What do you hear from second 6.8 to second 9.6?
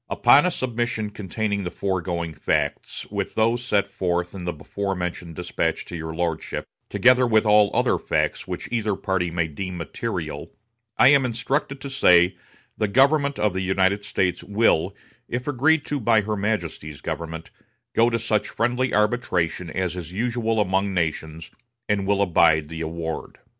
together with all other facts which either party may